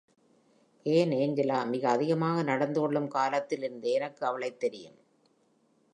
ஏன்? 0.85 1.11
ஏஞ்சலா, 1.11 1.65
மிக 1.65 1.89
அதிகமாக 1.89 2.43
நடந்துக் 2.43 2.83
கொள்ளும் 2.83 3.07
காலத்தில் 3.07 3.61
இருந்தே 3.61 3.91
எனக்கு 3.91 4.25
அவளைத் 4.25 4.59
தெரியும். 4.59 4.97